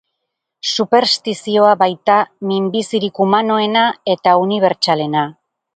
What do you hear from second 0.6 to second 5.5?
Superstizioa baita minbizirik humanoena eta unibertsalena.